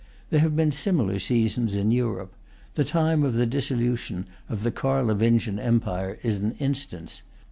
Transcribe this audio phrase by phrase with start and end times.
[0.31, 2.33] There have been similar seasons in Europe.
[2.73, 7.21] The time of the dissolution of the Carlovingian empire is an instance.